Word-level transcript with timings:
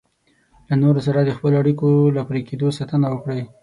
له 0.67 0.75
نورو 0.83 0.99
سره 1.07 1.19
د 1.23 1.29
خپلو 1.37 1.55
اړیکو 1.61 1.87
له 2.15 2.21
پرې 2.29 2.41
کېدو 2.49 2.67
ساتنه 2.77 3.07
وکړئ. 3.11 3.41